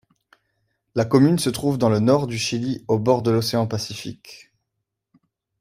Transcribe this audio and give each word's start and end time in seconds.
La 0.95 1.05
commune 1.05 1.37
se 1.37 1.51
trouve 1.51 1.77
dans 1.77 1.87
le 1.87 1.99
nord 1.99 2.25
du 2.25 2.39
Chili 2.39 2.83
au 2.87 2.97
bord 2.97 3.21
de 3.21 3.29
l'Océan 3.29 3.67
Pacifique. 3.67 4.51